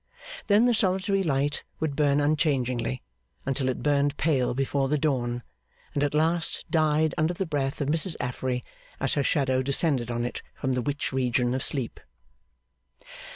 [0.47, 3.03] Then the solitary light would burn unchangingly,
[3.45, 5.43] until it burned pale before the dawn,
[5.93, 8.65] and at last died under the breath of Mrs Affery,
[8.99, 11.99] as her shadow descended on it from the witch region of sleep.